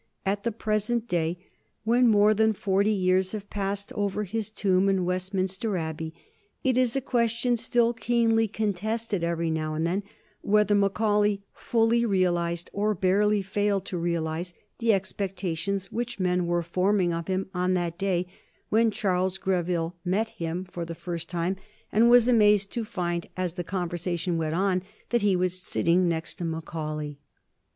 At 0.25 0.41
the 0.41 0.51
present 0.51 1.07
day, 1.07 1.37
when 1.83 2.07
more 2.07 2.33
than 2.33 2.53
forty 2.53 2.89
years 2.89 3.33
have 3.33 3.51
passed 3.51 3.93
over 3.93 4.23
his 4.23 4.49
tomb 4.49 4.89
in 4.89 5.05
Westminster 5.05 5.77
Abbey, 5.77 6.11
it 6.63 6.75
is 6.75 6.95
a 6.95 7.01
question 7.01 7.55
still 7.55 7.93
keenly 7.93 8.47
contested 8.47 9.23
every 9.23 9.51
now 9.51 9.75
and 9.75 9.85
then, 9.85 10.01
whether 10.41 10.73
Macaulay 10.73 11.43
fully 11.53 12.03
realized 12.03 12.67
or 12.73 12.95
barely 12.95 13.43
failed 13.43 13.85
to 13.85 13.97
realize 13.99 14.55
the 14.79 14.91
expectations 14.91 15.91
which 15.91 16.19
men 16.19 16.47
were 16.47 16.63
forming 16.63 17.13
of 17.13 17.27
him 17.27 17.51
on 17.53 17.75
that 17.75 17.99
day 17.99 18.25
when 18.69 18.89
Charles 18.89 19.37
Greville 19.37 19.95
met 20.03 20.31
him 20.31 20.63
for 20.65 20.83
the 20.83 20.95
first 20.95 21.29
time, 21.29 21.57
and 21.91 22.09
was 22.09 22.27
amazed 22.27 22.71
to 22.71 22.83
find, 22.83 23.27
as 23.37 23.53
the 23.53 23.63
conversation 23.63 24.39
went 24.39 24.55
on, 24.55 24.81
that 25.11 25.21
he 25.21 25.35
was 25.35 25.61
sitting 25.61 26.07
next 26.09 26.39
to 26.39 26.43
Macaulay. 26.43 27.19